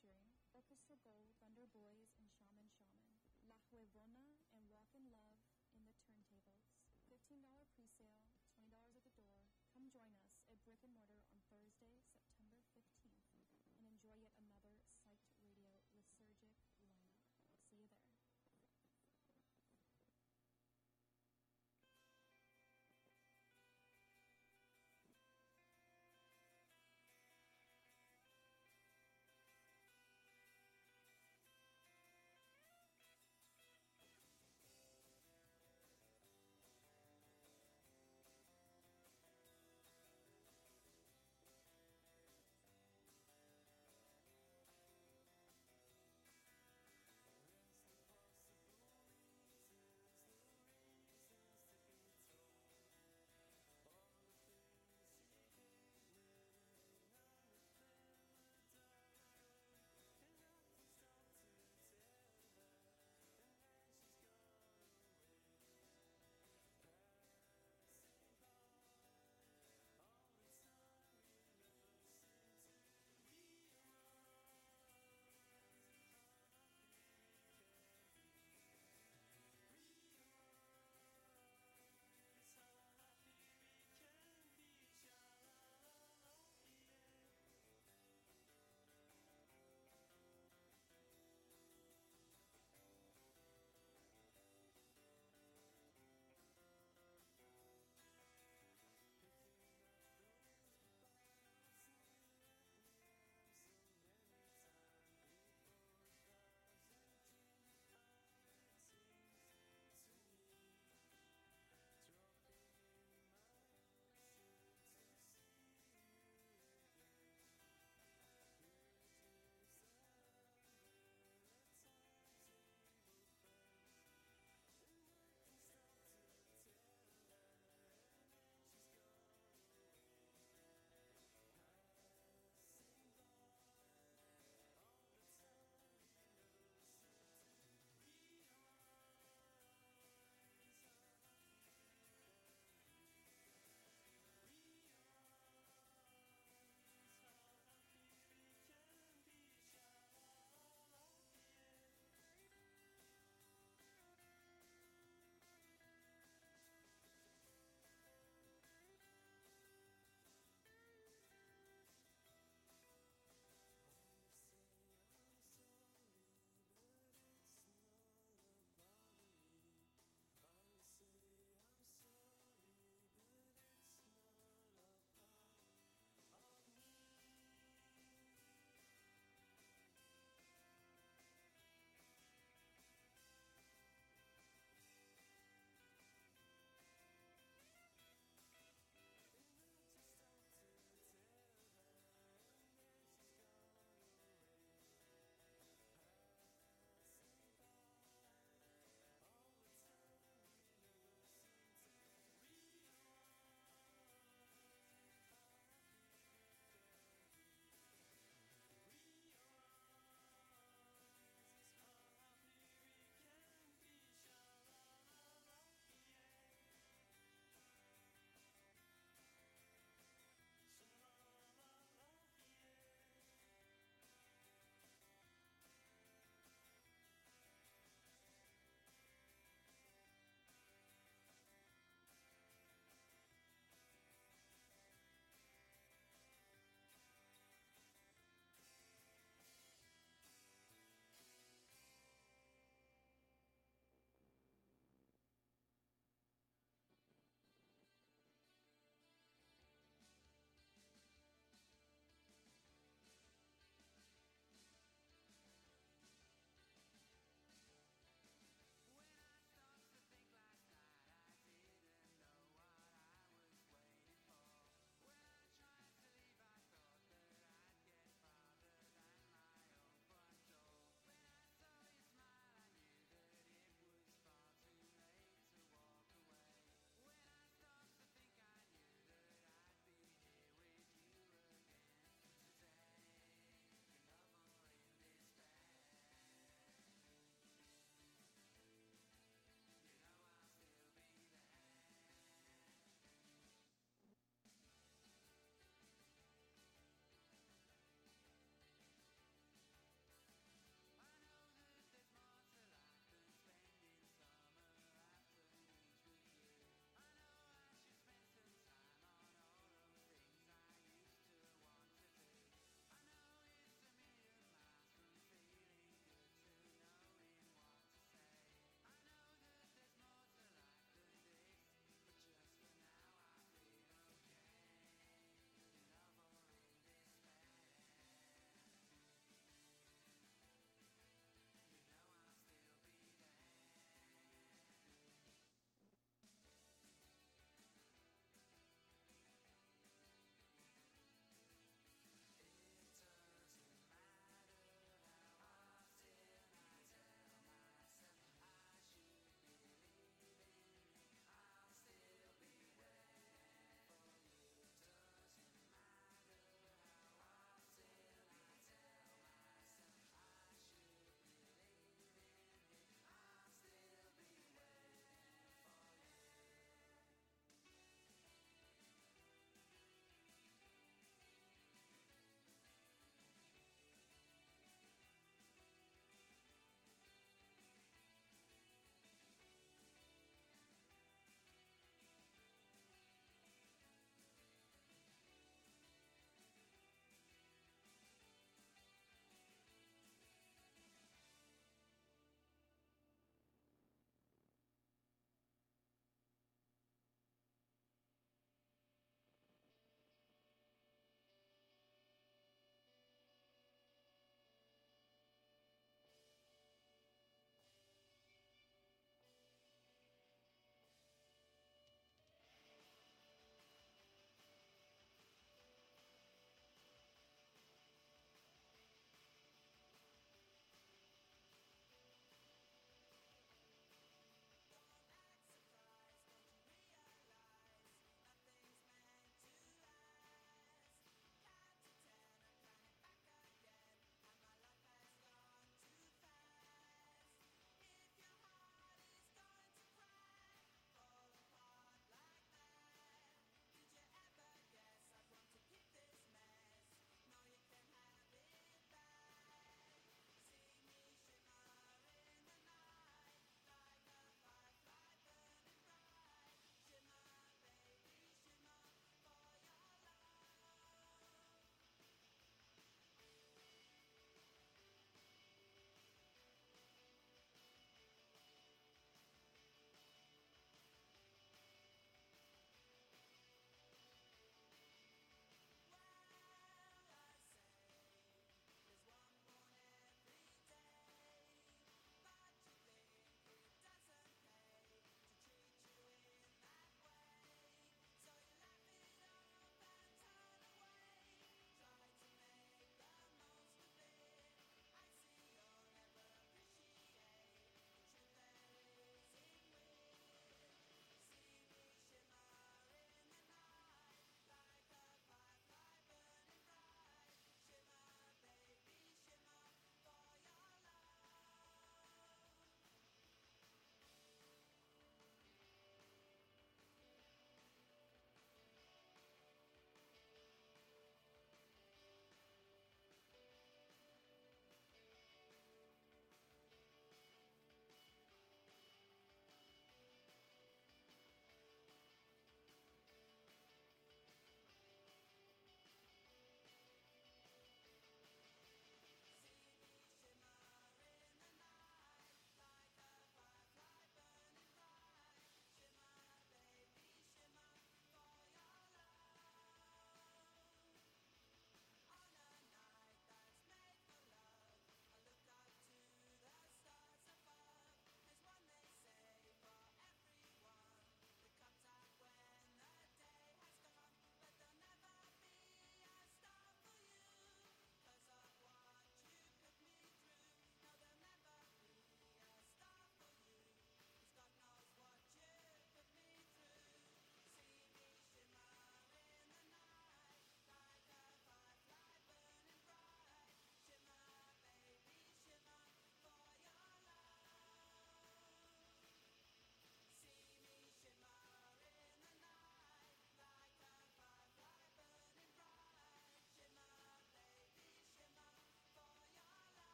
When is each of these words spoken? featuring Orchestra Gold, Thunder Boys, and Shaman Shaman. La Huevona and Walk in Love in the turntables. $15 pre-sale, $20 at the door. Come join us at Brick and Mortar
featuring 0.00 0.36
Orchestra 0.52 0.96
Gold, 1.04 1.32
Thunder 1.40 1.66
Boys, 1.72 2.12
and 2.20 2.28
Shaman 2.32 2.68
Shaman. 2.70 3.04
La 3.48 3.56
Huevona 3.68 4.40
and 4.54 4.62
Walk 4.70 4.88
in 4.94 5.10
Love 5.10 5.40
in 5.74 5.84
the 5.88 5.96
turntables. 6.04 6.60
$15 7.08 7.44
pre-sale, 7.74 8.30
$20 8.54 8.70
at 9.06 9.14
the 9.16 9.26
door. 9.28 9.50
Come 9.72 9.88
join 9.92 10.12
us 10.14 10.36
at 10.52 10.60
Brick 10.64 10.82
and 10.84 10.94
Mortar 10.94 11.25